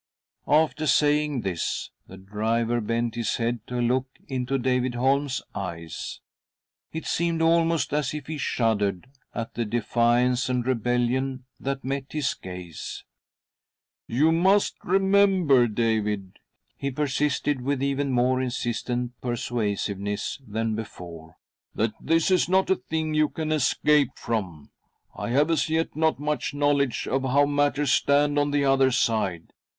[0.47, 6.21] After saying this, the driver bent his head to look into David Holm's eyes.
[6.91, 12.33] It seemed almost as if he shuddered at the defiance and rebellion that met his
[12.33, 13.03] gaze.
[14.07, 16.39] THE DEATH CART fl.,■—■: 59 •.'<^" You must remember, David,"
[16.75, 21.37] he persisted, with even more insistent persuasiveness than before,"
[21.75, 24.71] that this is not a thing you can escape from.
[25.15, 25.95] I have as yet.
[25.95, 29.53] not much knowledge of how matters stand on the other side.